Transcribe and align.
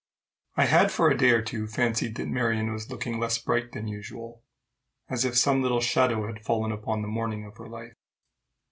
I 0.57 0.65
had 0.65 0.91
for 0.91 1.11
a 1.11 1.15
day 1.15 1.29
or 1.29 1.43
two 1.43 1.67
fancied 1.67 2.15
that 2.15 2.27
Marion 2.27 2.73
was 2.73 2.89
looking 2.89 3.19
less 3.19 3.37
bright 3.37 3.73
than 3.73 3.87
usual, 3.87 4.41
as 5.11 5.25
if 5.25 5.37
some 5.37 5.61
little 5.61 5.79
shadow 5.79 6.25
had 6.25 6.43
fallen 6.43 6.71
upon 6.71 7.03
the 7.03 7.07
morning 7.07 7.45
of 7.45 7.55
her 7.57 7.69
life. 7.69 7.93